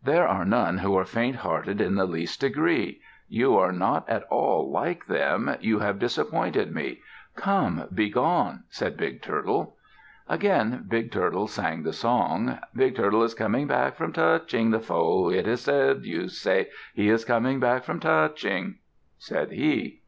There 0.00 0.28
are 0.28 0.44
none 0.44 0.78
who 0.78 0.96
are 0.96 1.04
faint 1.04 1.34
hearted 1.38 1.80
in 1.80 1.96
the 1.96 2.06
least 2.06 2.40
degree. 2.40 3.00
You 3.26 3.56
are 3.58 3.72
not 3.72 4.08
at 4.08 4.22
all 4.30 4.70
like 4.70 5.06
them. 5.06 5.56
You 5.58 5.80
have 5.80 5.98
disappointed 5.98 6.72
me. 6.72 7.00
Come, 7.34 7.88
begone," 7.92 8.62
said 8.70 8.96
Big 8.96 9.22
Turtle. 9.22 9.76
Again 10.28 10.84
Big 10.86 11.10
Turtle 11.10 11.48
sang 11.48 11.82
the 11.82 11.92
song. 11.92 12.60
"Big 12.76 12.94
Turtle 12.94 13.24
is 13.24 13.34
coming 13.34 13.66
back 13.66 13.96
from 13.96 14.12
touching 14.12 14.70
the 14.70 14.78
foe, 14.78 15.30
it 15.30 15.48
is 15.48 15.62
said, 15.62 16.04
you 16.04 16.28
say. 16.28 16.68
He 16.94 17.08
is 17.08 17.24
coming 17.24 17.58
back 17.58 17.82
from 17.82 17.98
touching," 17.98 18.78
said 19.18 19.50
he. 19.50 20.02